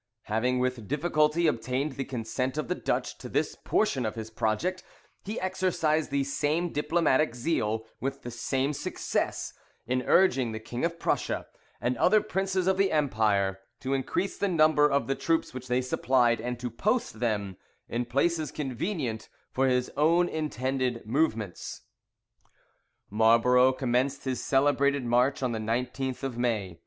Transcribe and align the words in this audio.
Having 0.23 0.57
with 0.57 0.87
difficulty 0.87 1.45
obtained 1.45 1.91
the 1.91 2.03
consent 2.03 2.57
of 2.57 2.67
the 2.67 2.73
Dutch 2.73 3.19
to 3.19 3.29
this 3.29 3.55
portion 3.55 4.03
of 4.03 4.15
his 4.15 4.31
project, 4.31 4.83
he 5.23 5.39
exercised 5.39 6.09
the 6.09 6.23
same 6.23 6.73
diplomatic 6.73 7.35
zeal, 7.35 7.85
with 7.99 8.23
the 8.23 8.31
same 8.31 8.73
success, 8.73 9.53
in 9.85 10.01
urging 10.01 10.53
the 10.53 10.59
King 10.59 10.83
of 10.83 10.97
Prussia, 10.97 11.45
and 11.79 11.95
other 11.99 12.19
princes 12.19 12.65
of 12.65 12.77
the 12.77 12.91
empire, 12.91 13.59
to 13.79 13.93
increase 13.93 14.39
the 14.39 14.47
number 14.47 14.89
of 14.89 15.05
the 15.05 15.13
troops 15.13 15.53
which 15.53 15.67
they 15.67 15.81
supplied, 15.81 16.41
and 16.41 16.59
to 16.59 16.71
post 16.71 17.19
them 17.19 17.55
in 17.87 18.03
places 18.03 18.51
convenient 18.51 19.29
for 19.51 19.67
his 19.67 19.91
own 19.95 20.27
intended 20.27 21.05
movements. 21.05 21.81
Marlborough 23.11 23.71
commenced 23.71 24.23
his 24.23 24.41
celebrated 24.41 25.05
march 25.05 25.43
on 25.43 25.51
the 25.51 25.59
19th 25.59 26.23
of 26.23 26.39
May. 26.39 26.79